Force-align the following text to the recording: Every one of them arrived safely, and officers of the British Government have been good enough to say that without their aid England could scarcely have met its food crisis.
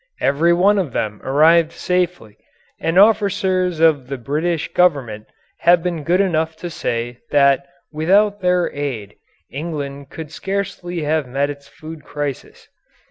Every 0.19 0.51
one 0.51 0.79
of 0.79 0.93
them 0.93 1.21
arrived 1.23 1.71
safely, 1.71 2.35
and 2.79 2.97
officers 2.97 3.79
of 3.79 4.07
the 4.07 4.17
British 4.17 4.73
Government 4.73 5.27
have 5.59 5.83
been 5.83 6.01
good 6.03 6.19
enough 6.19 6.55
to 6.55 6.71
say 6.71 7.19
that 7.29 7.67
without 7.91 8.41
their 8.41 8.73
aid 8.73 9.13
England 9.51 10.09
could 10.09 10.31
scarcely 10.31 11.03
have 11.03 11.27
met 11.27 11.51
its 11.51 11.67
food 11.67 12.03
crisis. 12.03 12.67